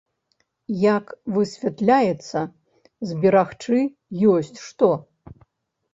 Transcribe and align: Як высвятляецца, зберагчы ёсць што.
Як 0.83 1.05
высвятляецца, 1.35 2.39
зберагчы 3.11 3.77
ёсць 4.37 4.57
што. 4.67 4.91